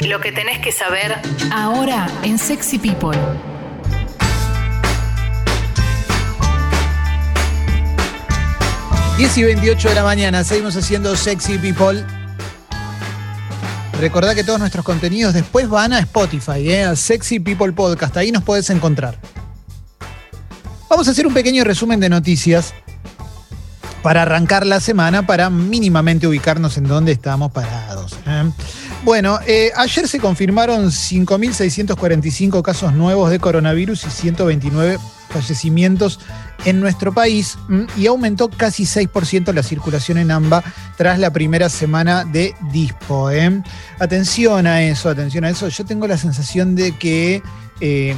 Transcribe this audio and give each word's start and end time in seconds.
Lo 0.00 0.20
que 0.20 0.32
tenés 0.32 0.58
que 0.58 0.72
saber 0.72 1.16
ahora 1.52 2.08
en 2.22 2.38
Sexy 2.38 2.78
People. 2.78 3.18
Diez 9.16 9.38
y 9.38 9.44
28 9.44 9.88
de 9.88 9.94
la 9.94 10.04
mañana, 10.04 10.44
seguimos 10.44 10.76
haciendo 10.76 11.16
Sexy 11.16 11.58
People. 11.58 12.04
Recordá 13.98 14.34
que 14.34 14.44
todos 14.44 14.58
nuestros 14.58 14.84
contenidos 14.84 15.32
después 15.32 15.68
van 15.70 15.94
a 15.94 16.00
Spotify, 16.00 16.70
¿eh? 16.70 16.84
a 16.84 16.96
Sexy 16.96 17.40
People 17.40 17.72
Podcast, 17.72 18.14
ahí 18.18 18.30
nos 18.30 18.42
podés 18.42 18.68
encontrar. 18.68 19.18
Vamos 20.90 21.08
a 21.08 21.12
hacer 21.12 21.26
un 21.26 21.32
pequeño 21.32 21.64
resumen 21.64 21.98
de 21.98 22.10
noticias 22.10 22.74
para 24.02 24.22
arrancar 24.22 24.66
la 24.66 24.80
semana, 24.80 25.26
para 25.26 25.48
mínimamente 25.48 26.26
ubicarnos 26.26 26.76
en 26.76 26.84
dónde 26.84 27.12
estamos 27.12 27.50
parados. 27.52 28.12
¿eh? 28.26 28.50
Bueno, 29.06 29.38
eh, 29.46 29.70
ayer 29.76 30.08
se 30.08 30.18
confirmaron 30.18 30.86
5.645 30.86 32.60
casos 32.60 32.92
nuevos 32.92 33.30
de 33.30 33.38
coronavirus 33.38 34.04
y 34.04 34.10
129 34.10 34.98
fallecimientos 35.28 36.18
en 36.64 36.80
nuestro 36.80 37.14
país 37.14 37.56
y 37.96 38.08
aumentó 38.08 38.48
casi 38.48 38.82
6% 38.82 39.52
la 39.52 39.62
circulación 39.62 40.18
en 40.18 40.32
AMBA 40.32 40.64
tras 40.96 41.20
la 41.20 41.32
primera 41.32 41.68
semana 41.68 42.24
de 42.24 42.56
Dispo. 42.72 43.30
¿eh? 43.30 43.62
Atención 44.00 44.66
a 44.66 44.82
eso, 44.82 45.08
atención 45.08 45.44
a 45.44 45.50
eso. 45.50 45.68
Yo 45.68 45.84
tengo 45.84 46.08
la 46.08 46.18
sensación 46.18 46.74
de 46.74 46.90
que 46.98 47.44
eh, 47.80 48.16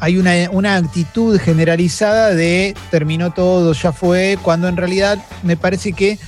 hay 0.00 0.16
una, 0.16 0.76
actitud 0.76 1.38
generalizada 1.38 2.30
de 2.30 2.74
terminó 2.90 3.34
todo, 3.34 3.74
ya 3.74 3.92
fue, 3.92 4.38
cuando 4.40 4.68
en 4.68 4.78
realidad 4.78 5.18
me 5.42 5.58
parece 5.58 5.92
que 5.92 6.18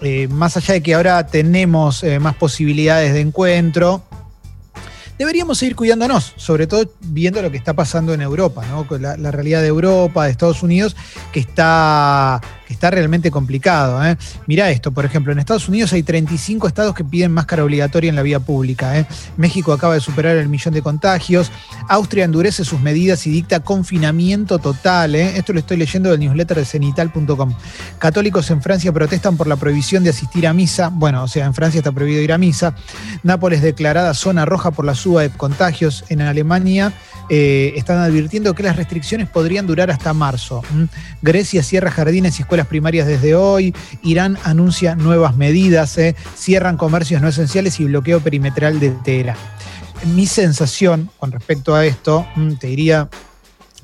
eh, 0.00 0.28
más 0.28 0.56
allá 0.56 0.74
de 0.74 0.82
que 0.82 0.94
ahora 0.94 1.26
tenemos 1.26 2.04
más 2.20 2.36
posibilidades 2.36 3.12
de 3.12 3.20
encuentro, 3.20 4.02
deberíamos 5.18 5.58
seguir 5.58 5.76
cuidándonos, 5.76 6.34
sobre 6.36 6.66
todo 6.66 6.90
viendo 7.00 7.40
lo 7.42 7.50
que 7.50 7.56
está 7.56 7.74
pasando 7.74 8.12
en 8.14 8.20
Europa, 8.20 8.64
¿no? 8.66 8.86
la 8.98 9.30
realidad 9.30 9.62
de 9.62 9.68
Europa, 9.68 10.24
de 10.24 10.30
Estados 10.30 10.62
Unidos, 10.62 10.96
que 11.32 11.40
está 11.40 12.40
que 12.66 12.72
está 12.72 12.90
realmente 12.90 13.30
complicado. 13.30 14.04
¿eh? 14.04 14.16
Mirá 14.46 14.70
esto, 14.70 14.92
por 14.92 15.04
ejemplo, 15.04 15.32
en 15.32 15.38
Estados 15.38 15.68
Unidos 15.68 15.92
hay 15.92 16.02
35 16.02 16.66
estados 16.68 16.94
que 16.94 17.04
piden 17.04 17.32
máscara 17.32 17.64
obligatoria 17.64 18.08
en 18.08 18.16
la 18.16 18.22
vía 18.22 18.40
pública. 18.40 18.98
¿eh? 18.98 19.06
México 19.36 19.72
acaba 19.72 19.94
de 19.94 20.00
superar 20.00 20.36
el 20.36 20.48
millón 20.48 20.74
de 20.74 20.82
contagios. 20.82 21.50
Austria 21.88 22.24
endurece 22.24 22.64
sus 22.64 22.80
medidas 22.80 23.26
y 23.26 23.30
dicta 23.30 23.60
confinamiento 23.60 24.58
total. 24.58 25.14
¿eh? 25.14 25.36
Esto 25.36 25.52
lo 25.52 25.58
estoy 25.60 25.76
leyendo 25.76 26.10
del 26.10 26.20
newsletter 26.20 26.58
de 26.58 26.64
cenital.com. 26.64 27.54
Católicos 27.98 28.50
en 28.50 28.62
Francia 28.62 28.92
protestan 28.92 29.36
por 29.36 29.46
la 29.46 29.56
prohibición 29.56 30.04
de 30.04 30.10
asistir 30.10 30.46
a 30.46 30.52
misa. 30.52 30.90
Bueno, 30.92 31.22
o 31.24 31.28
sea, 31.28 31.46
en 31.46 31.54
Francia 31.54 31.78
está 31.78 31.92
prohibido 31.92 32.22
ir 32.22 32.32
a 32.32 32.38
misa. 32.38 32.74
Nápoles 33.22 33.62
declarada 33.62 34.14
zona 34.14 34.44
roja 34.44 34.70
por 34.70 34.84
la 34.84 34.94
suba 34.94 35.22
de 35.22 35.30
contagios. 35.30 36.04
En 36.08 36.20
Alemania 36.20 36.92
eh, 37.30 37.72
están 37.76 37.98
advirtiendo 37.98 38.54
que 38.54 38.62
las 38.62 38.76
restricciones 38.76 39.28
podrían 39.28 39.66
durar 39.66 39.90
hasta 39.90 40.12
marzo. 40.12 40.62
Grecia 41.22 41.62
cierra 41.62 41.90
jardines 41.90 42.38
y 42.38 42.42
escuelas 42.42 42.66
primarias 42.66 43.06
desde 43.06 43.34
hoy. 43.34 43.74
Irán 44.02 44.38
anuncia 44.44 44.94
nuevas 44.94 45.36
medidas. 45.36 45.96
¿eh? 45.98 46.14
Cierran 46.36 46.76
comercios 46.76 47.22
no 47.22 47.28
esenciales 47.28 47.80
y 47.80 47.84
bloqueo 47.84 48.20
perimetral 48.20 48.80
de 48.80 48.90
Teherán. 48.90 49.36
Mi 50.14 50.26
sensación 50.26 51.10
con 51.18 51.32
respecto 51.32 51.74
a 51.74 51.86
esto, 51.86 52.26
te 52.60 52.66
diría 52.66 53.08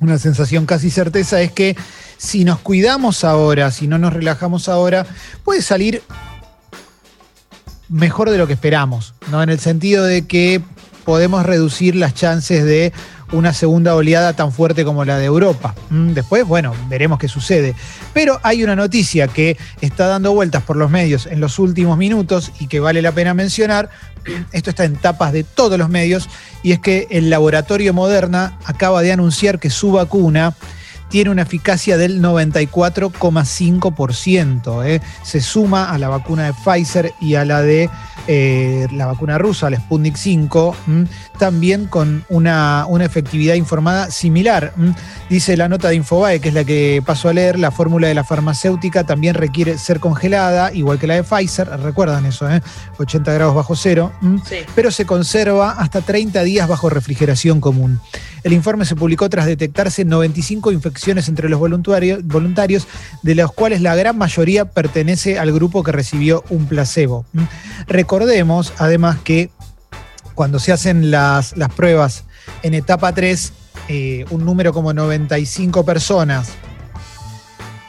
una 0.00 0.18
sensación 0.18 0.66
casi 0.66 0.90
certeza, 0.90 1.40
es 1.40 1.52
que 1.52 1.76
si 2.16 2.44
nos 2.44 2.58
cuidamos 2.58 3.24
ahora, 3.24 3.70
si 3.70 3.86
no 3.86 3.98
nos 3.98 4.12
relajamos 4.12 4.68
ahora, 4.68 5.06
puede 5.44 5.62
salir 5.62 6.02
mejor 7.88 8.30
de 8.30 8.38
lo 8.38 8.46
que 8.46 8.54
esperamos, 8.54 9.14
¿no? 9.30 9.42
En 9.42 9.50
el 9.50 9.58
sentido 9.58 10.04
de 10.04 10.26
que 10.26 10.62
podemos 11.04 11.44
reducir 11.44 11.96
las 11.96 12.14
chances 12.14 12.64
de 12.64 12.92
una 13.32 13.52
segunda 13.52 13.94
oleada 13.94 14.34
tan 14.34 14.52
fuerte 14.52 14.84
como 14.84 15.04
la 15.04 15.18
de 15.18 15.26
Europa. 15.26 15.74
Mm, 15.90 16.12
después, 16.12 16.46
bueno, 16.46 16.74
veremos 16.88 17.18
qué 17.18 17.28
sucede. 17.28 17.74
Pero 18.12 18.40
hay 18.42 18.64
una 18.64 18.76
noticia 18.76 19.28
que 19.28 19.56
está 19.80 20.06
dando 20.06 20.32
vueltas 20.32 20.62
por 20.62 20.76
los 20.76 20.90
medios 20.90 21.26
en 21.26 21.40
los 21.40 21.58
últimos 21.58 21.96
minutos 21.96 22.52
y 22.58 22.66
que 22.66 22.80
vale 22.80 23.02
la 23.02 23.12
pena 23.12 23.34
mencionar. 23.34 23.90
Esto 24.52 24.70
está 24.70 24.84
en 24.84 24.96
tapas 24.96 25.32
de 25.32 25.44
todos 25.44 25.78
los 25.78 25.88
medios 25.88 26.28
y 26.62 26.72
es 26.72 26.80
que 26.80 27.06
el 27.10 27.30
laboratorio 27.30 27.94
Moderna 27.94 28.58
acaba 28.64 29.02
de 29.02 29.12
anunciar 29.12 29.58
que 29.58 29.70
su 29.70 29.92
vacuna 29.92 30.54
tiene 31.10 31.30
una 31.30 31.42
eficacia 31.42 31.98
del 31.98 32.22
94,5%. 32.22 34.86
¿eh? 34.86 35.00
Se 35.24 35.40
suma 35.40 35.90
a 35.90 35.98
la 35.98 36.08
vacuna 36.08 36.46
de 36.46 36.52
Pfizer 36.52 37.12
y 37.20 37.34
a 37.34 37.44
la 37.44 37.62
de 37.62 37.90
eh, 38.26 38.86
la 38.92 39.06
vacuna 39.06 39.38
rusa, 39.38 39.70
la 39.70 39.76
Sputnik 39.76 40.16
5, 40.16 40.76
también 41.38 41.86
con 41.86 42.24
una, 42.28 42.84
una, 42.88 43.04
efectividad 43.04 43.54
informada 43.54 44.10
similar. 44.10 44.72
Dice 45.28 45.56
la 45.56 45.68
nota 45.68 45.88
de 45.88 45.96
Infobae, 45.96 46.40
que 46.40 46.48
es 46.48 46.54
la 46.54 46.64
que 46.64 47.02
paso 47.04 47.28
a 47.28 47.32
leer, 47.32 47.58
la 47.58 47.70
fórmula 47.70 48.08
de 48.08 48.14
la 48.14 48.24
farmacéutica 48.24 49.04
también 49.04 49.34
requiere 49.34 49.78
ser 49.78 50.00
congelada, 50.00 50.72
igual 50.72 50.98
que 50.98 51.06
la 51.06 51.14
de 51.14 51.24
Pfizer, 51.24 51.68
recuerdan 51.80 52.26
eso, 52.26 52.46
80 52.98 53.30
¿eh? 53.30 53.34
grados 53.34 53.54
bajo 53.54 53.74
cero, 53.76 54.12
pero 54.74 54.90
se 54.90 55.06
conserva 55.06 55.72
hasta 55.72 56.00
30 56.00 56.42
días 56.42 56.68
bajo 56.68 56.90
refrigeración 56.90 57.60
común. 57.60 58.00
El 58.42 58.52
informe 58.52 58.84
se 58.84 58.96
publicó 58.96 59.28
tras 59.28 59.46
detectarse 59.46 60.04
95 60.04 60.72
infecciones 60.72 61.28
entre 61.28 61.48
los 61.48 61.60
voluntarios, 61.60 62.86
de 63.22 63.34
los 63.34 63.52
cuales 63.52 63.80
la 63.80 63.94
gran 63.94 64.16
mayoría 64.16 64.64
pertenece 64.64 65.38
al 65.38 65.52
grupo 65.52 65.82
que 65.82 65.92
recibió 65.92 66.44
un 66.50 66.66
placebo. 66.66 67.26
Recordemos, 67.86 68.72
además, 68.78 69.18
que 69.22 69.50
cuando 70.34 70.58
se 70.58 70.72
hacen 70.72 71.10
las, 71.10 71.56
las 71.56 71.72
pruebas 71.72 72.24
en 72.62 72.74
etapa 72.74 73.14
3, 73.14 73.52
eh, 73.88 74.24
un 74.30 74.44
número 74.44 74.72
como 74.72 74.92
95 74.92 75.84
personas, 75.84 76.50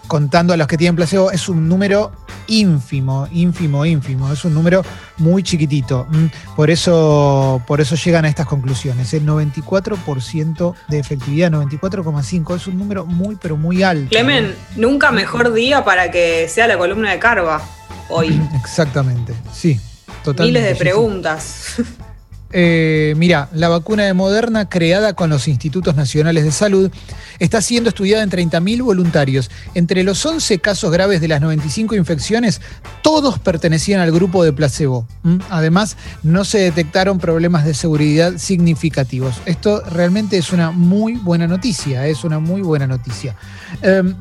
contando 0.08 0.54
a 0.54 0.58
los 0.58 0.68
que 0.68 0.78
tienen 0.78 0.96
placebo, 0.96 1.32
es 1.32 1.48
un 1.48 1.70
número 1.70 2.12
ínfimo, 2.52 3.28
ínfimo, 3.32 3.86
ínfimo. 3.86 4.32
Es 4.32 4.44
un 4.46 4.54
número 4.54 4.84
muy 5.18 5.42
chiquitito. 5.42 6.06
Mm, 6.10 6.26
por 6.56 6.70
eso, 6.70 7.62
por 7.66 7.82
eso 7.82 7.96
llegan 7.96 8.26
a 8.26 8.28
estas 8.28 8.46
conclusiones. 8.46 9.14
El 9.14 9.26
94% 9.26 10.76
de 10.90 11.00
efectividad, 11.00 11.52
94,5%, 11.52 12.56
es 12.56 12.68
un 12.68 12.78
número 12.78 13.06
muy, 13.06 13.38
pero 13.38 13.58
muy 13.58 13.84
alto. 13.84 14.10
Clemen, 14.10 14.54
nunca 14.76 15.12
mejor 15.12 15.54
día 15.54 15.84
para 15.86 16.12
que 16.12 16.48
sea 16.50 16.68
la 16.68 16.78
columna 16.78 17.12
de 17.12 17.20
Carva 17.20 17.62
hoy. 18.10 18.40
Exactamente, 18.56 19.34
sí. 19.54 19.80
Totalmente. 20.24 20.60
Miles 20.60 20.74
de 20.74 20.76
preguntas. 20.76 21.76
Eh, 22.54 23.14
mira, 23.18 23.50
la 23.54 23.70
vacuna 23.70 24.04
de 24.04 24.14
Moderna, 24.14 24.70
creada 24.70 25.14
con 25.14 25.30
los 25.30 25.48
Institutos 25.48 25.96
Nacionales 25.96 26.44
de 26.44 26.52
Salud, 26.52 26.92
está 27.40 27.62
siendo 27.62 27.90
estudiada 27.90 28.24
en 28.24 28.30
30.000 28.30 28.84
voluntarios. 28.84 29.50
Entre 29.74 30.04
los 30.04 30.26
11 30.26 30.60
casos 30.60 30.92
graves 30.92 31.22
de 31.22 31.28
las 31.28 31.42
95 31.42 31.96
infecciones, 31.96 32.62
todos 33.02 33.40
pertenecían 33.40 34.02
al 34.02 34.12
grupo 34.12 34.44
de 34.44 34.54
placebo. 34.54 35.08
¿Mm? 35.24 35.38
Además, 35.50 35.98
no 36.24 36.46
se 36.46 36.60
detectaron 36.60 37.20
problemas 37.20 37.66
de 37.66 37.74
seguridad 37.74 38.38
significativos. 38.38 39.36
Esto 39.46 39.82
realmente 39.82 40.38
es 40.38 40.52
una 40.52 40.72
muy 40.72 41.14
buena 41.14 41.48
noticia, 41.48 42.08
es 42.08 42.24
una 42.24 42.40
muy 42.40 42.62
buena 42.62 42.88
noticia. 42.88 43.36
Em, 43.82 44.16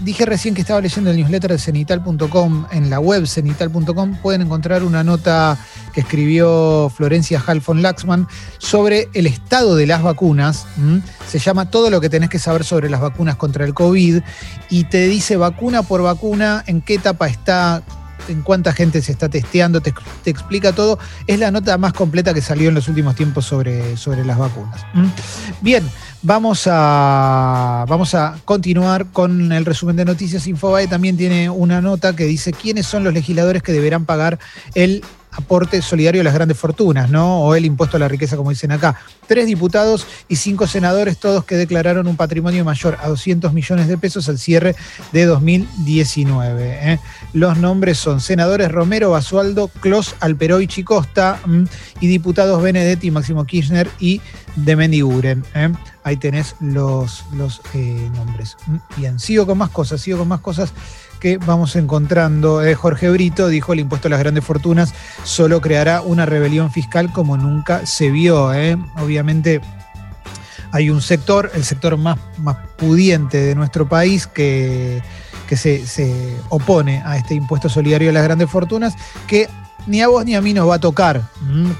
dije 0.00 0.24
recién 0.26 0.54
que 0.54 0.60
estaba 0.60 0.80
leyendo 0.80 1.10
el 1.10 1.16
newsletter 1.16 1.52
de 1.52 1.58
cenital.com, 1.58 2.66
en 2.70 2.90
la 2.90 3.00
web 3.00 3.26
cenital.com 3.26 4.16
pueden 4.22 4.42
encontrar 4.42 4.82
una 4.82 5.04
nota 5.04 5.58
que 5.92 6.00
escribió 6.00 6.90
Florencia 6.94 7.42
Halfon 7.44 7.82
Laxman 7.82 8.26
sobre 8.58 9.08
el 9.14 9.26
estado 9.26 9.76
de 9.76 9.86
las 9.86 10.02
vacunas. 10.02 10.66
Se 11.28 11.38
llama 11.38 11.70
Todo 11.70 11.90
lo 11.90 12.00
que 12.00 12.08
tenés 12.08 12.30
que 12.30 12.38
saber 12.38 12.64
sobre 12.64 12.90
las 12.90 13.00
vacunas 13.00 13.36
contra 13.36 13.64
el 13.64 13.74
COVID 13.74 14.22
y 14.70 14.84
te 14.84 15.06
dice 15.08 15.36
vacuna 15.36 15.82
por 15.82 16.02
vacuna 16.02 16.62
en 16.66 16.80
qué 16.80 16.94
etapa 16.94 17.26
está, 17.26 17.82
en 18.28 18.42
cuánta 18.42 18.72
gente 18.72 19.02
se 19.02 19.12
está 19.12 19.28
testeando, 19.28 19.80
te, 19.80 19.94
explica 20.24 20.72
todo. 20.72 20.98
Es 21.26 21.38
la 21.38 21.50
nota 21.50 21.76
más 21.78 21.92
completa 21.92 22.34
que 22.34 22.40
salió 22.40 22.68
en 22.68 22.74
los 22.74 22.88
últimos 22.88 23.14
tiempos 23.14 23.44
sobre, 23.44 23.96
sobre 23.96 24.24
las 24.24 24.38
vacunas. 24.38 24.84
Bien. 25.60 25.84
Vamos 26.20 26.64
a, 26.66 27.84
vamos 27.88 28.12
a 28.14 28.38
continuar 28.44 29.06
con 29.12 29.52
el 29.52 29.64
resumen 29.64 29.94
de 29.94 30.04
noticias. 30.04 30.48
Infobae 30.48 30.88
también 30.88 31.16
tiene 31.16 31.48
una 31.48 31.80
nota 31.80 32.16
que 32.16 32.24
dice 32.24 32.52
quiénes 32.52 32.86
son 32.86 33.04
los 33.04 33.14
legisladores 33.14 33.62
que 33.62 33.70
deberán 33.70 34.04
pagar 34.04 34.40
el 34.74 35.04
aporte 35.38 35.80
solidario 35.82 36.20
a 36.20 36.24
las 36.24 36.34
grandes 36.34 36.58
fortunas, 36.58 37.10
¿no? 37.10 37.42
O 37.42 37.54
el 37.54 37.64
impuesto 37.64 37.96
a 37.96 38.00
la 38.00 38.08
riqueza, 38.08 38.36
como 38.36 38.50
dicen 38.50 38.72
acá. 38.72 38.96
Tres 39.28 39.46
diputados 39.46 40.06
y 40.28 40.36
cinco 40.36 40.66
senadores, 40.66 41.18
todos 41.18 41.44
que 41.44 41.54
declararon 41.54 42.08
un 42.08 42.16
patrimonio 42.16 42.64
mayor 42.64 42.98
a 43.00 43.08
200 43.08 43.52
millones 43.52 43.86
de 43.86 43.96
pesos 43.96 44.28
al 44.28 44.38
cierre 44.38 44.74
de 45.12 45.26
2019. 45.26 46.78
¿eh? 46.92 47.00
Los 47.32 47.56
nombres 47.58 47.98
son 47.98 48.20
senadores 48.20 48.72
Romero, 48.72 49.10
Basualdo, 49.10 49.68
Clos, 49.68 50.16
Alperoichi 50.18 50.82
Costa 50.82 51.38
y 52.00 52.08
diputados 52.08 52.60
Benedetti, 52.60 53.10
Máximo 53.12 53.44
Kirchner 53.44 53.88
y 54.00 54.20
de 54.56 54.74
Mendiguren. 54.74 55.44
¿eh? 55.54 55.70
Ahí 56.02 56.16
tenés 56.16 56.56
los, 56.60 57.24
los 57.36 57.60
eh, 57.74 58.10
nombres. 58.16 58.56
Bien, 58.96 59.20
sigo 59.20 59.46
con 59.46 59.58
más 59.58 59.70
cosas, 59.70 60.00
sigo 60.00 60.18
con 60.18 60.28
más 60.28 60.40
cosas 60.40 60.72
que 61.18 61.38
vamos 61.38 61.76
encontrando. 61.76 62.62
Eh, 62.62 62.74
Jorge 62.74 63.10
Brito 63.10 63.48
dijo 63.48 63.72
el 63.72 63.80
impuesto 63.80 64.08
a 64.08 64.10
las 64.10 64.20
grandes 64.20 64.44
fortunas 64.44 64.94
solo 65.24 65.60
creará 65.60 66.00
una 66.00 66.26
rebelión 66.26 66.70
fiscal 66.70 67.12
como 67.12 67.36
nunca 67.36 67.86
se 67.86 68.10
vio. 68.10 68.52
Eh. 68.54 68.76
Obviamente 68.96 69.60
hay 70.72 70.90
un 70.90 71.00
sector, 71.00 71.50
el 71.54 71.64
sector 71.64 71.96
más, 71.96 72.18
más 72.38 72.56
pudiente 72.76 73.38
de 73.38 73.54
nuestro 73.54 73.88
país, 73.88 74.26
que, 74.26 75.02
que 75.46 75.56
se, 75.56 75.86
se 75.86 76.36
opone 76.50 77.02
a 77.04 77.16
este 77.16 77.34
impuesto 77.34 77.68
solidario 77.68 78.10
a 78.10 78.12
las 78.12 78.24
grandes 78.24 78.50
fortunas, 78.50 78.94
que 79.26 79.48
ni 79.86 80.02
a 80.02 80.08
vos 80.08 80.24
ni 80.24 80.34
a 80.34 80.42
mí 80.42 80.52
nos 80.52 80.68
va 80.68 80.74
a 80.74 80.80
tocar, 80.80 81.22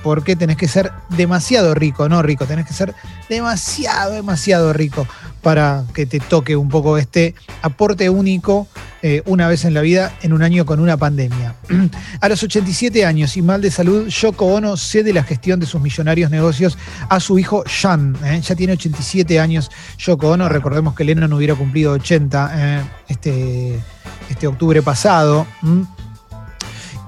porque 0.03 0.35
tenés 0.35 0.57
que 0.57 0.67
ser 0.67 0.93
demasiado 1.11 1.75
rico, 1.75 2.09
no 2.09 2.23
rico, 2.23 2.47
tenés 2.47 2.67
que 2.67 2.73
ser 2.73 2.95
demasiado, 3.29 4.13
demasiado 4.13 4.73
rico 4.73 5.07
para 5.49 5.85
que 5.95 6.05
te 6.05 6.21
toque 6.21 6.57
un 6.57 6.69
poco 6.69 6.99
este 6.99 7.35
aporte 7.63 8.11
único 8.11 8.69
eh, 9.01 9.23
una 9.25 9.49
vez 9.49 9.65
en 9.65 9.73
la 9.73 9.81
vida 9.81 10.13
en 10.21 10.35
un 10.35 10.43
año 10.43 10.67
con 10.67 10.79
una 10.79 10.99
pandemia. 10.99 11.55
A 12.21 12.29
los 12.29 12.43
87 12.43 13.07
años 13.07 13.35
y 13.35 13.41
mal 13.41 13.63
de 13.63 13.71
salud, 13.71 14.09
Yoko 14.09 14.45
Ono 14.45 14.77
cede 14.77 15.11
la 15.11 15.23
gestión 15.23 15.59
de 15.59 15.65
sus 15.65 15.81
millonarios 15.81 16.31
negocios 16.31 16.77
a 17.09 17.19
su 17.19 17.39
hijo 17.39 17.65
Sean. 17.67 18.15
¿eh? 18.23 18.43
Ya 18.43 18.55
tiene 18.57 18.75
87 18.75 19.41
años 19.41 19.71
Yoko 19.97 20.33
Ono, 20.33 20.51
recordemos 20.51 20.95
que 20.95 21.05
Lennon 21.05 21.33
hubiera 21.33 21.55
cumplido 21.55 21.93
80 21.93 22.51
eh, 22.55 22.83
este, 23.09 23.81
este 24.29 24.47
octubre 24.47 24.83
pasado 24.83 25.47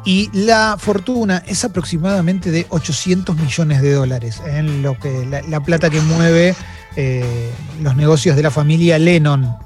y 0.05 0.31
la 0.33 0.77
fortuna 0.79 1.43
es 1.47 1.65
aproximadamente 1.65 2.51
de 2.51 2.67
800 2.71 3.37
millones 3.37 3.83
de 3.83 3.93
dólares, 3.93 4.41
en 4.47 4.83
lo 4.83 4.99
que 4.99 5.27
la, 5.27 5.61
plata 5.61 5.91
que 5.91 6.01
mueve 6.01 6.55
eh, 6.97 7.51
los 7.83 7.97
negocios 7.97 8.37
de 8.37 8.43
la 8.43 8.51
familia 8.51 8.99
Lennon. 8.99 9.57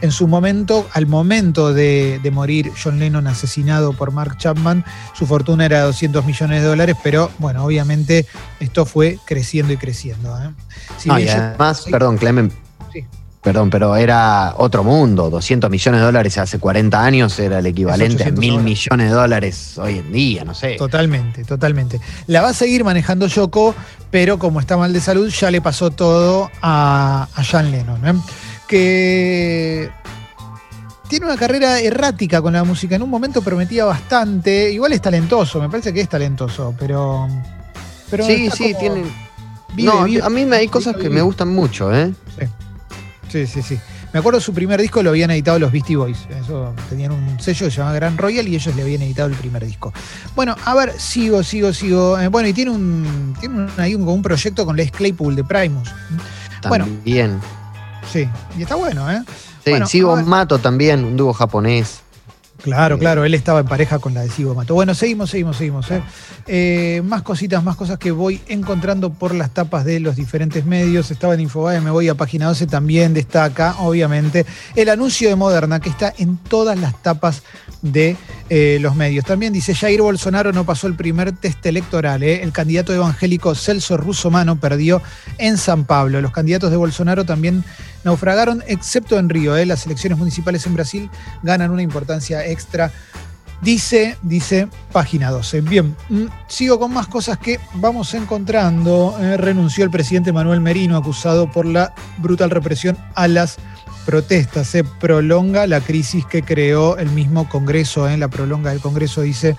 En 0.00 0.12
su 0.12 0.28
momento, 0.28 0.88
al 0.92 1.06
momento 1.06 1.72
de, 1.72 2.20
morir 2.32 2.72
John 2.82 2.98
Lennon 2.98 3.26
asesinado 3.26 3.92
por 3.92 4.12
Mark 4.12 4.36
Chapman, 4.38 4.84
su 5.14 5.26
fortuna 5.26 5.66
era 5.66 5.80
de 5.80 5.84
200 5.86 6.24
millones 6.24 6.62
de 6.62 6.68
dólares, 6.68 6.96
pero 7.02 7.30
bueno, 7.38 7.64
obviamente 7.64 8.26
esto 8.60 8.86
fue 8.86 9.18
creciendo 9.26 9.72
y 9.72 9.76
creciendo. 9.76 10.36
¿eh? 10.38 10.50
y 11.04 11.28
además, 11.28 11.86
perdón, 11.90 12.16
Clemen, 12.16 12.52
Perdón, 13.42 13.70
pero 13.70 13.96
era 13.96 14.54
otro 14.56 14.84
mundo. 14.84 15.28
200 15.28 15.68
millones 15.68 16.00
de 16.00 16.06
dólares 16.06 16.38
hace 16.38 16.60
40 16.60 17.04
años 17.04 17.36
era 17.40 17.58
el 17.58 17.66
equivalente 17.66 18.22
a 18.22 18.30
mil 18.30 18.60
millones 18.60 19.10
de 19.10 19.14
dólares 19.14 19.78
hoy 19.78 19.98
en 19.98 20.12
día, 20.12 20.44
no 20.44 20.54
sé. 20.54 20.76
Totalmente, 20.76 21.42
totalmente. 21.42 22.00
La 22.28 22.40
va 22.40 22.50
a 22.50 22.54
seguir 22.54 22.84
manejando 22.84 23.26
Yoko, 23.26 23.74
pero 24.12 24.38
como 24.38 24.60
está 24.60 24.76
mal 24.76 24.92
de 24.92 25.00
salud, 25.00 25.28
ya 25.28 25.50
le 25.50 25.60
pasó 25.60 25.90
todo 25.90 26.52
a, 26.62 27.26
a 27.34 27.42
John 27.44 27.72
Lennon. 27.72 28.06
¿eh? 28.06 28.20
Que 28.68 29.90
tiene 31.08 31.26
una 31.26 31.36
carrera 31.36 31.80
errática 31.80 32.40
con 32.40 32.52
la 32.52 32.62
música. 32.62 32.94
En 32.94 33.02
un 33.02 33.10
momento 33.10 33.42
prometía 33.42 33.84
bastante. 33.84 34.70
Igual 34.70 34.92
es 34.92 35.02
talentoso, 35.02 35.60
me 35.60 35.68
parece 35.68 35.92
que 35.92 36.00
es 36.00 36.08
talentoso, 36.08 36.76
pero. 36.78 37.26
pero 38.08 38.24
sí, 38.24 38.48
sí, 38.50 38.72
tiene. 38.78 39.02
no, 39.78 40.04
a 40.04 40.30
mí 40.30 40.44
me 40.44 40.56
hay 40.58 40.68
cosas 40.68 40.96
que 40.96 41.10
me 41.10 41.22
gustan 41.22 41.48
mucho, 41.48 41.92
¿eh? 41.92 42.14
Sí. 42.38 42.46
Sí, 43.32 43.46
sí, 43.46 43.62
sí. 43.62 43.80
Me 44.12 44.20
acuerdo 44.20 44.40
su 44.40 44.52
primer 44.52 44.78
disco 44.78 45.02
lo 45.02 45.08
habían 45.08 45.30
editado 45.30 45.58
los 45.58 45.72
Beastie 45.72 45.96
Boys. 45.96 46.18
Eso 46.38 46.74
tenían 46.90 47.12
un 47.12 47.40
sello 47.40 47.64
que 47.64 47.70
se 47.70 47.78
llamaba 47.78 47.94
Gran 47.94 48.18
Royal 48.18 48.46
y 48.46 48.56
ellos 48.56 48.76
le 48.76 48.82
habían 48.82 49.00
editado 49.00 49.30
el 49.30 49.34
primer 49.36 49.64
disco. 49.64 49.90
Bueno, 50.36 50.54
a 50.66 50.74
ver, 50.74 50.92
sigo, 51.00 51.42
sigo, 51.42 51.72
sigo. 51.72 52.18
Eh, 52.20 52.28
bueno, 52.28 52.46
y 52.48 52.52
tiene 52.52 52.72
un, 52.72 53.34
tiene 53.40 53.68
ahí 53.78 53.94
un, 53.94 54.06
un, 54.06 54.20
proyecto 54.20 54.66
con 54.66 54.76
Les 54.76 54.90
Claypool 54.90 55.34
de 55.34 55.44
Primus. 55.44 55.88
También. 56.60 57.38
Bueno, 57.38 57.44
sí, 58.12 58.28
y 58.58 58.62
está 58.62 58.74
bueno, 58.74 59.10
¿eh? 59.10 59.22
Sí, 59.64 59.72
sigo 59.86 60.14
Mato 60.16 60.58
también, 60.58 61.02
un 61.04 61.16
dúo 61.16 61.32
japonés. 61.32 62.01
Claro, 62.62 62.96
claro, 62.96 63.24
él 63.24 63.34
estaba 63.34 63.60
en 63.60 63.66
pareja 63.66 63.98
con 63.98 64.14
la 64.14 64.22
de 64.22 64.30
Sigo 64.30 64.54
Mato. 64.54 64.74
Bueno, 64.74 64.94
seguimos, 64.94 65.30
seguimos, 65.30 65.56
seguimos. 65.56 65.90
¿eh? 65.90 66.02
Eh, 66.46 67.02
más 67.04 67.22
cositas, 67.22 67.62
más 67.64 67.74
cosas 67.74 67.98
que 67.98 68.12
voy 68.12 68.40
encontrando 68.46 69.12
por 69.12 69.34
las 69.34 69.50
tapas 69.52 69.84
de 69.84 69.98
los 69.98 70.14
diferentes 70.14 70.64
medios. 70.64 71.10
Estaba 71.10 71.34
en 71.34 71.40
Infobae, 71.40 71.80
me 71.80 71.90
voy 71.90 72.08
a 72.08 72.14
página 72.14 72.46
12, 72.46 72.68
también 72.68 73.14
destaca, 73.14 73.74
obviamente, 73.80 74.46
el 74.76 74.88
anuncio 74.88 75.28
de 75.28 75.34
Moderna, 75.34 75.80
que 75.80 75.88
está 75.88 76.14
en 76.16 76.36
todas 76.36 76.78
las 76.78 77.02
tapas 77.02 77.42
de 77.82 78.16
eh, 78.54 78.76
los 78.82 78.94
medios. 78.94 79.24
También 79.24 79.54
dice, 79.54 79.74
Jair 79.74 80.02
Bolsonaro 80.02 80.52
no 80.52 80.66
pasó 80.66 80.86
el 80.86 80.94
primer 80.94 81.32
test 81.32 81.64
electoral. 81.64 82.22
El 82.22 82.52
candidato 82.52 82.92
evangélico 82.92 83.54
Celso 83.54 83.96
Russomano 83.96 84.60
perdió 84.60 85.00
en 85.38 85.56
San 85.56 85.86
Pablo. 85.86 86.20
Los 86.20 86.32
candidatos 86.32 86.70
de 86.70 86.76
Bolsonaro 86.76 87.24
también 87.24 87.64
naufragaron, 88.04 88.62
excepto 88.66 89.18
en 89.18 89.30
Río. 89.30 89.56
¿eh? 89.56 89.64
Las 89.64 89.86
elecciones 89.86 90.18
municipales 90.18 90.66
en 90.66 90.74
Brasil 90.74 91.10
ganan 91.42 91.70
una 91.70 91.80
importancia 91.80 92.44
extra. 92.46 92.92
Dice, 93.62 94.18
dice 94.20 94.68
página 94.92 95.30
12. 95.30 95.62
Bien, 95.62 95.96
mm, 96.10 96.26
sigo 96.46 96.78
con 96.78 96.92
más 96.92 97.06
cosas 97.06 97.38
que 97.38 97.58
vamos 97.76 98.12
encontrando. 98.12 99.16
Eh, 99.18 99.38
renunció 99.38 99.82
el 99.82 99.90
presidente 99.90 100.30
Manuel 100.30 100.60
Merino, 100.60 100.98
acusado 100.98 101.50
por 101.50 101.64
la 101.64 101.94
brutal 102.18 102.50
represión 102.50 102.98
a 103.14 103.28
las 103.28 103.56
protestas. 104.04 104.68
Se 104.68 104.84
prolonga 104.84 105.66
la 105.66 105.80
crisis 105.80 106.24
que 106.26 106.42
creó 106.42 106.96
el 106.98 107.10
mismo 107.10 107.48
Congreso. 107.48 108.08
¿eh? 108.08 108.16
La 108.16 108.28
prolonga 108.28 108.70
del 108.70 108.80
Congreso, 108.80 109.22
dice 109.22 109.56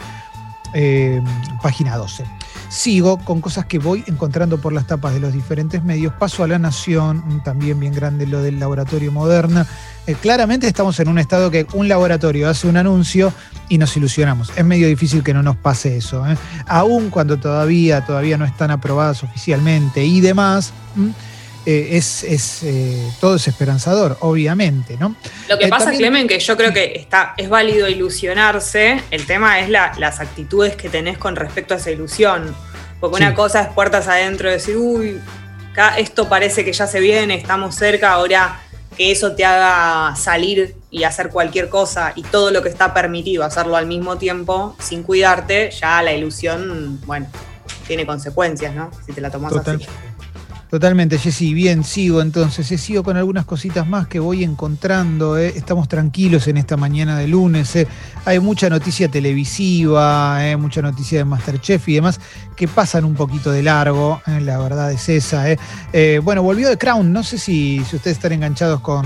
página 1.62 1.96
12 1.98 2.26
sigo 2.74 3.18
con 3.18 3.40
cosas 3.40 3.68
que 3.68 3.78
voy 3.78 4.04
encontrando 4.08 4.60
por 4.60 4.74
las 4.74 4.88
tapas 4.88 5.14
de 5.14 5.20
los 5.20 5.32
diferentes 5.32 5.84
medios. 5.84 6.12
Paso 6.14 6.44
a 6.44 6.48
La 6.48 6.58
Nación, 6.58 7.42
también 7.44 7.80
bien 7.80 7.94
grande 7.94 8.26
lo 8.26 8.42
del 8.42 8.60
laboratorio 8.60 9.12
Moderna. 9.12 9.68
Eh, 10.08 10.16
claramente 10.16 10.68
estamos 10.68 11.00
en 11.00 11.08
un 11.08 11.20
estado 11.20 11.52
que 11.52 11.68
un 11.74 11.88
laboratorio 11.88 12.50
hace 12.50 12.68
un 12.68 12.78
anuncio 12.78 13.32
y 13.70 13.78
nos 13.78 13.96
ilusionamos. 13.96 14.52
Es 14.56 14.66
medio 14.66 14.88
difícil 14.88 15.24
que 15.24 15.36
no 15.36 15.44
nos 15.44 15.56
pase 15.56 15.98
eso. 15.98 16.26
¿eh? 16.28 16.36
Aún 16.66 17.12
cuando 17.12 17.38
todavía, 17.38 18.06
todavía 18.06 18.38
no 18.38 18.46
están 18.46 18.72
aprobadas 18.72 19.24
oficialmente 19.24 20.04
y 20.04 20.20
demás. 20.20 20.74
Eh, 21.66 21.90
es, 21.94 22.66
todo 23.22 23.36
es 23.36 23.48
esperanzador, 23.48 24.18
obviamente, 24.20 24.98
¿no? 24.98 25.16
Lo 25.48 25.58
que 25.58 25.70
pasa, 25.70 25.92
Clemen, 25.92 26.28
que 26.28 26.40
yo 26.40 26.58
creo 26.58 26.74
que 26.74 26.94
está, 26.96 27.34
es 27.38 27.48
válido 27.48 27.88
ilusionarse, 27.88 29.02
el 29.12 29.26
tema 29.26 29.60
es 29.60 29.70
las 29.70 30.20
actitudes 30.20 30.76
que 30.76 30.90
tenés 30.90 31.18
con 31.18 31.36
respecto 31.36 31.74
a 31.74 31.78
esa 31.78 31.92
ilusión. 31.92 32.54
Porque 33.00 33.18
una 33.18 33.34
cosa 33.34 33.62
es 33.62 33.68
puertas 33.70 34.08
adentro, 34.08 34.50
decir, 34.50 34.78
uy, 34.78 35.20
esto 35.98 36.30
parece 36.30 36.64
que 36.64 36.74
ya 36.74 36.88
se 36.88 37.00
viene, 37.00 37.36
estamos 37.36 37.76
cerca, 37.76 38.14
ahora 38.14 38.60
que 38.96 39.12
eso 39.12 39.34
te 39.34 39.44
haga 39.44 40.16
salir 40.16 40.76
y 40.92 41.04
hacer 41.04 41.30
cualquier 41.30 41.70
cosa 41.70 42.14
y 42.16 42.24
todo 42.24 42.52
lo 42.52 42.62
que 42.62 42.70
está 42.70 42.94
permitido 42.94 43.44
hacerlo 43.44 43.76
al 43.76 43.88
mismo 43.88 44.18
tiempo, 44.18 44.76
sin 44.80 45.04
cuidarte, 45.04 45.72
ya 45.72 46.02
la 46.02 46.14
ilusión, 46.14 47.02
bueno, 47.06 47.28
tiene 47.88 48.06
consecuencias, 48.06 48.74
¿no? 48.76 48.92
Si 49.06 49.14
te 49.14 49.22
la 49.22 49.30
tomas 49.30 49.54
así. 49.56 49.86
Totalmente, 50.74 51.20
Jessy. 51.20 51.54
Bien, 51.54 51.84
sigo 51.84 52.20
entonces. 52.20 52.72
Eh, 52.72 52.80
sigo 52.80 53.04
con 53.04 53.16
algunas 53.16 53.46
cositas 53.46 53.88
más 53.88 54.08
que 54.08 54.20
voy 54.20 54.44
encontrando. 54.44 55.38
Eh. 55.38 55.54
Estamos 55.56 55.88
tranquilos 55.88 56.48
en 56.48 56.58
esta 56.58 56.78
mañana 56.78 57.16
de 57.16 57.28
lunes. 57.28 57.76
Eh. 57.76 57.88
Hay 58.26 58.40
mucha 58.40 58.72
noticia 58.72 59.08
televisiva, 59.08 60.40
mucha 60.58 60.82
noticia 60.82 61.20
de 61.20 61.26
Masterchef 61.26 61.88
y 61.90 61.94
demás 61.94 62.20
que 62.56 62.68
pasan 62.68 63.06
un 63.06 63.14
poquito 63.14 63.52
de 63.52 63.62
largo. 63.62 64.20
La 64.26 64.58
verdad 64.58 64.92
es 64.92 65.10
esa. 65.10 65.46
bueno, 66.24 66.42
volvió 66.42 66.68
de 66.68 66.80
Crown. 66.80 67.14
No 67.14 67.22
sé 67.22 67.38
si, 67.38 67.86
si 67.88 67.96
ustedes 67.98 68.18
están 68.18 68.32
enganchados 68.32 68.80
con. 68.80 69.06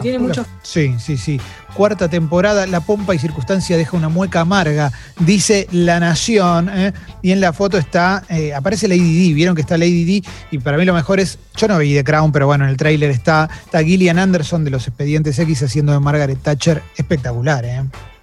Tiene 0.00 0.18
mucho. 0.18 0.44
Sí, 0.62 0.94
sí, 0.98 1.16
sí 1.16 1.40
cuarta 1.72 2.08
temporada, 2.08 2.66
La 2.66 2.80
pompa 2.80 3.14
y 3.14 3.18
circunstancia 3.18 3.76
deja 3.76 3.96
una 3.96 4.08
mueca 4.08 4.40
amarga, 4.40 4.92
dice 5.18 5.66
La 5.72 6.00
Nación, 6.00 6.70
¿eh? 6.72 6.92
y 7.22 7.32
en 7.32 7.40
la 7.40 7.52
foto 7.52 7.78
está, 7.78 8.24
eh, 8.28 8.54
aparece 8.54 8.88
Lady 8.88 9.28
D, 9.28 9.34
vieron 9.34 9.54
que 9.54 9.62
está 9.62 9.76
Lady 9.76 10.04
D, 10.04 10.28
y 10.50 10.58
para 10.58 10.76
mí 10.76 10.84
lo 10.84 10.94
mejor 10.94 11.20
es, 11.20 11.38
yo 11.56 11.68
no 11.68 11.78
vi 11.78 11.94
The 11.94 12.04
Crown, 12.04 12.32
pero 12.32 12.46
bueno, 12.46 12.64
en 12.64 12.70
el 12.70 12.76
tráiler 12.76 13.10
está, 13.10 13.48
está 13.64 13.82
Gillian 13.82 14.18
Anderson 14.18 14.64
de 14.64 14.70
los 14.70 14.86
Expedientes 14.86 15.38
X 15.38 15.62
haciendo 15.62 15.92
de 15.92 16.00
Margaret 16.00 16.38
Thatcher, 16.40 16.82
espectacular, 16.96 17.64
¿eh? 17.64 17.82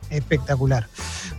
espectacular. 0.09 0.87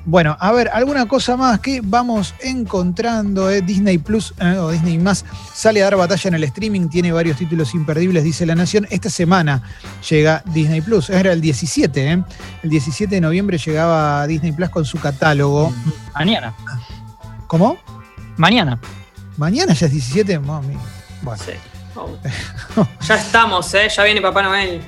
Bueno, 0.05 0.37
a 0.41 0.51
ver, 0.53 0.71
alguna 0.73 1.07
cosa 1.07 1.37
más 1.37 1.61
que 1.61 1.81
vamos 1.83 2.35
encontrando. 2.41 3.51
Eh? 3.51 3.61
Disney 3.61 3.99
Plus 3.99 4.35
eh, 4.41 4.57
o 4.57 4.71
Disney 4.71 4.99
Más 4.99 5.25
sale 5.53 5.83
a 5.83 5.85
dar 5.85 5.97
batalla 5.97 6.29
en 6.29 6.35
el 6.35 6.45
streaming, 6.45 6.89
tiene 6.89 7.13
varios 7.13 7.37
títulos 7.37 7.75
imperdibles, 7.75 8.25
dice 8.25 8.47
La 8.47 8.55
Nación. 8.55 8.87
Esta 8.91 9.11
semana 9.11 9.63
llega 10.09 10.43
Disney 10.47 10.81
Plus, 10.81 11.11
era 11.11 11.33
el 11.33 11.41
17, 11.41 12.13
¿eh? 12.13 12.25
El 12.63 12.71
17 12.71 13.15
de 13.15 13.21
noviembre 13.21 13.59
llegaba 13.59 14.27
Disney 14.27 14.53
Plus 14.53 14.71
con 14.71 14.85
su 14.85 14.99
catálogo. 14.99 15.73
Mañana. 16.15 16.55
¿Cómo? 17.47 17.79
Mañana. 18.37 18.81
Mañana 19.37 19.75
ya 19.75 19.87
es 19.87 19.93
17, 19.93 20.39
mami. 20.39 20.77
Bueno. 21.23 21.43
ya 23.07 23.15
estamos, 23.17 23.75
¿eh? 23.75 23.89
Ya 23.95 24.03
viene 24.05 24.21
Papá 24.21 24.43
Noel. 24.43 24.81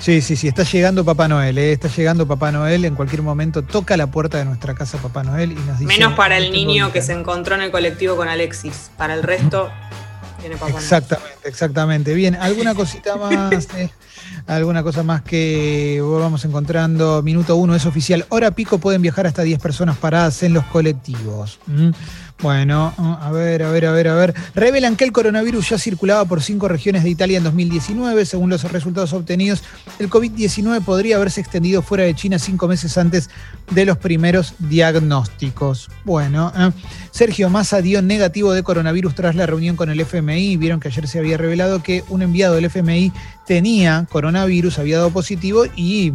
Sí, 0.00 0.20
sí, 0.22 0.36
sí, 0.36 0.48
está 0.48 0.62
llegando 0.62 1.04
Papá 1.04 1.28
Noel, 1.28 1.58
¿eh? 1.58 1.72
está 1.72 1.88
llegando 1.88 2.26
Papá 2.26 2.52
Noel, 2.52 2.84
en 2.84 2.94
cualquier 2.94 3.22
momento 3.22 3.62
toca 3.62 3.96
la 3.96 4.06
puerta 4.06 4.38
de 4.38 4.44
nuestra 4.44 4.74
casa 4.74 4.98
Papá 4.98 5.24
Noel 5.24 5.52
y 5.52 5.56
nos 5.56 5.78
dice... 5.78 5.86
Menos 5.86 6.14
para 6.14 6.38
el 6.38 6.52
niño 6.52 6.92
que 6.92 7.02
se 7.02 7.12
encontró 7.12 7.56
en 7.56 7.62
el 7.62 7.70
colectivo 7.70 8.16
con 8.16 8.28
Alexis, 8.28 8.90
para 8.96 9.14
el 9.14 9.22
resto 9.22 9.70
viene 10.40 10.56
Papá 10.56 10.78
Exactamente, 10.78 11.48
exactamente. 11.48 12.14
Bien, 12.14 12.36
¿alguna 12.36 12.74
cosita 12.74 13.16
más? 13.16 13.68
Eh? 13.76 13.90
¿Alguna 14.46 14.82
cosa 14.82 15.02
más 15.02 15.22
que 15.22 16.00
vamos 16.02 16.44
encontrando? 16.44 17.22
Minuto 17.22 17.56
uno 17.56 17.74
es 17.74 17.84
oficial. 17.86 18.24
Hora 18.28 18.52
pico 18.52 18.78
pueden 18.78 19.02
viajar 19.02 19.26
hasta 19.26 19.42
10 19.42 19.60
personas 19.60 19.96
paradas 19.98 20.42
en 20.42 20.54
los 20.54 20.64
colectivos. 20.66 21.58
¿Mm? 21.66 21.90
Bueno, 22.40 22.94
a 23.20 23.32
ver, 23.32 23.64
a 23.64 23.70
ver, 23.70 23.86
a 23.86 23.92
ver, 23.92 24.06
a 24.06 24.14
ver. 24.14 24.34
Revelan 24.54 24.94
que 24.94 25.02
el 25.02 25.10
coronavirus 25.10 25.70
ya 25.70 25.78
circulaba 25.78 26.24
por 26.24 26.40
cinco 26.40 26.68
regiones 26.68 27.02
de 27.02 27.10
Italia 27.10 27.38
en 27.38 27.44
2019. 27.44 28.24
Según 28.26 28.48
los 28.48 28.62
resultados 28.70 29.12
obtenidos, 29.12 29.64
el 29.98 30.08
COVID-19 30.08 30.84
podría 30.84 31.16
haberse 31.16 31.40
extendido 31.40 31.82
fuera 31.82 32.04
de 32.04 32.14
China 32.14 32.38
cinco 32.38 32.68
meses 32.68 32.96
antes 32.96 33.28
de 33.72 33.84
los 33.84 33.98
primeros 33.98 34.54
diagnósticos. 34.60 35.90
Bueno, 36.04 36.52
¿eh? 36.56 36.70
Sergio 37.10 37.50
Massa 37.50 37.82
dio 37.82 38.02
negativo 38.02 38.52
de 38.52 38.62
coronavirus 38.62 39.16
tras 39.16 39.34
la 39.34 39.46
reunión 39.46 39.74
con 39.74 39.90
el 39.90 39.98
FMI. 39.98 40.56
Vieron 40.58 40.78
que 40.78 40.88
ayer 40.88 41.08
se 41.08 41.18
había 41.18 41.38
revelado 41.38 41.82
que 41.82 42.04
un 42.08 42.22
enviado 42.22 42.54
del 42.54 42.66
FMI 42.66 43.12
tenía 43.48 44.06
coronavirus, 44.08 44.78
había 44.78 44.98
dado 44.98 45.10
positivo 45.10 45.64
y 45.74 46.12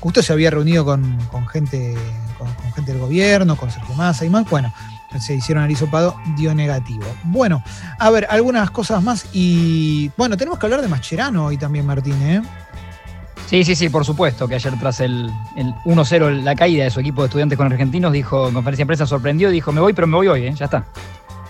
justo 0.00 0.20
se 0.20 0.32
había 0.32 0.50
reunido 0.50 0.84
con, 0.84 1.16
gente, 1.46 1.94
con, 2.38 2.52
con 2.54 2.72
gente 2.72 2.90
del 2.90 3.00
gobierno, 3.00 3.56
con 3.56 3.70
Sergio 3.70 3.94
Massa 3.94 4.24
y 4.24 4.30
más. 4.30 4.50
Bueno 4.50 4.74
se 5.20 5.34
hicieron 5.34 5.64
el 5.64 5.70
hisopado, 5.70 6.16
dio 6.36 6.54
negativo. 6.54 7.04
Bueno, 7.24 7.62
a 7.98 8.10
ver, 8.10 8.26
algunas 8.30 8.70
cosas 8.70 9.02
más 9.02 9.26
y 9.32 10.10
bueno, 10.16 10.36
tenemos 10.36 10.58
que 10.58 10.66
hablar 10.66 10.82
de 10.82 10.88
Mascherano 10.88 11.46
hoy 11.46 11.56
también, 11.56 11.86
Martín, 11.86 12.20
¿eh? 12.22 12.42
Sí, 13.46 13.62
sí, 13.62 13.76
sí, 13.76 13.88
por 13.88 14.04
supuesto, 14.04 14.48
que 14.48 14.54
ayer 14.54 14.72
tras 14.78 15.00
el, 15.00 15.30
1-0, 15.84 16.42
la 16.42 16.54
caída 16.54 16.84
de 16.84 16.90
su 16.90 17.00
equipo 17.00 17.22
de 17.22 17.26
estudiantes 17.26 17.56
con 17.58 17.70
argentinos, 17.70 18.12
dijo 18.12 18.48
en 18.48 18.54
conferencia 18.54 18.84
de 18.84 18.86
prensa, 18.86 19.06
sorprendió, 19.06 19.50
dijo, 19.50 19.70
me 19.70 19.80
voy, 19.80 19.92
pero 19.92 20.06
me 20.06 20.16
voy 20.16 20.28
hoy, 20.28 20.46
¿eh? 20.46 20.54
ya 20.56 20.64
está. 20.64 20.86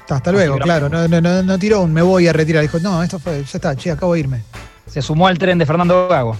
Hasta 0.08 0.32
luego, 0.32 0.58
claro, 0.58 0.88
no, 0.88 1.08
no, 1.08 1.42
no, 1.42 1.58
tiró 1.58 1.80
un 1.80 1.92
me 1.92 2.02
voy 2.02 2.28
a 2.28 2.32
retirar, 2.32 2.62
dijo, 2.62 2.78
no, 2.80 3.02
esto 3.02 3.18
fue, 3.18 3.42
ya 3.44 3.58
está, 3.58 3.74
che, 3.74 3.90
acabo 3.90 4.14
de 4.14 4.20
irme. 4.20 4.42
Se 4.86 5.00
sumó 5.00 5.28
al 5.28 5.38
tren 5.38 5.56
de 5.56 5.64
Fernando 5.64 6.08
Gago. 6.08 6.36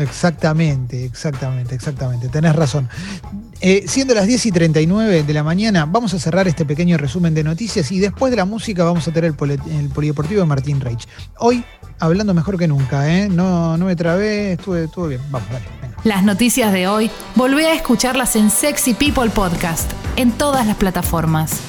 Exactamente, 0.00 1.04
exactamente, 1.04 1.74
exactamente. 1.74 2.28
Tenés 2.28 2.56
razón. 2.56 2.88
Eh, 3.60 3.84
siendo 3.86 4.14
las 4.14 4.26
10 4.26 4.46
y 4.46 4.52
39 4.52 5.22
de 5.22 5.34
la 5.34 5.42
mañana, 5.42 5.84
vamos 5.84 6.14
a 6.14 6.18
cerrar 6.18 6.48
este 6.48 6.64
pequeño 6.64 6.96
resumen 6.96 7.34
de 7.34 7.44
noticias 7.44 7.92
y 7.92 7.98
después 7.98 8.30
de 8.30 8.38
la 8.38 8.46
música 8.46 8.84
vamos 8.84 9.06
a 9.06 9.12
tener 9.12 9.34
el, 9.38 9.88
polideportivo 9.90 10.40
de 10.40 10.46
Martín 10.46 10.80
Reich. 10.80 11.06
Hoy, 11.38 11.62
hablando 11.98 12.32
mejor 12.32 12.56
que 12.56 12.66
nunca, 12.66 13.14
¿eh? 13.14 13.28
no, 13.28 13.76
no 13.76 13.84
me 13.84 13.96
trabé, 13.96 14.52
estuve, 14.52 14.84
estuve 14.84 15.08
bien. 15.08 15.20
Vamos, 15.30 15.48
dale. 15.50 15.64
Las 16.04 16.22
noticias 16.22 16.72
de 16.72 16.88
hoy, 16.88 17.10
volví 17.34 17.64
a 17.64 17.74
escucharlas 17.74 18.34
en 18.34 18.50
Sexy 18.50 18.94
People 18.94 19.28
Podcast, 19.28 19.90
en 20.16 20.32
todas 20.32 20.66
las 20.66 20.76
plataformas. 20.76 21.60